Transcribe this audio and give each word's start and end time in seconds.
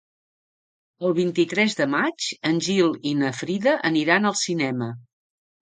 El 1.09 1.13
vint-i-tres 1.19 1.77
de 1.81 1.87
maig 1.95 2.31
en 2.53 2.63
Gil 2.69 2.97
i 3.13 3.13
na 3.21 3.31
Frida 3.43 3.79
aniran 3.93 4.33
al 4.33 4.41
cinema. 4.45 4.93